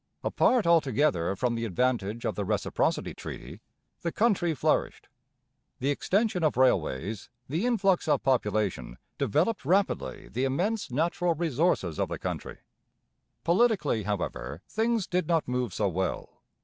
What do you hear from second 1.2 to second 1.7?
from the